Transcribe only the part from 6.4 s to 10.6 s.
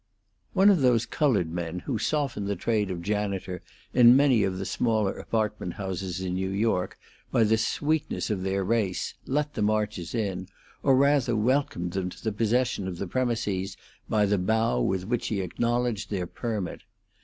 York by the sweetness of their race let the Marches in,